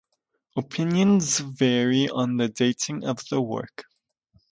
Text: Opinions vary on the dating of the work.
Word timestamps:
Opinions 0.55 1.37
vary 1.41 2.09
on 2.09 2.37
the 2.37 2.49
dating 2.49 3.03
of 3.05 3.19
the 3.29 3.39
work. 3.39 3.83